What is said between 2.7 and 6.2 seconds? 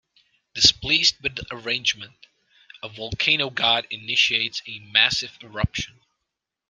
a volcano god initiates a massive eruption.